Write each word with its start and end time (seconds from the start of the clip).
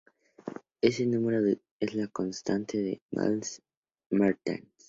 Ese 0.81 1.05
número 1.05 1.45
es 1.79 1.93
la 1.93 2.07
constante 2.07 2.79
de 2.81 3.03
Meissel-Mertens. 3.11 4.65